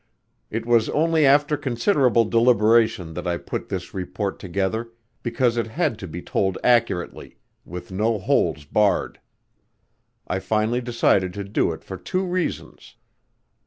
It 0.49 0.65
was 0.65 0.89
only 0.89 1.27
after 1.27 1.55
considerable 1.55 2.25
deliberation 2.25 3.13
that 3.13 3.27
I 3.27 3.37
put 3.37 3.69
this 3.69 3.93
report 3.93 4.39
together, 4.39 4.89
because 5.21 5.57
it 5.57 5.67
had 5.67 5.99
to 5.99 6.07
be 6.07 6.23
told 6.23 6.57
accurately, 6.63 7.37
with 7.65 7.91
no 7.91 8.17
holds 8.17 8.65
barred. 8.65 9.19
I 10.25 10.39
finally 10.39 10.81
decided 10.81 11.35
to 11.35 11.43
do 11.43 11.71
it 11.71 11.83
for 11.83 11.97
two 11.97 12.23
reasons. 12.25 12.95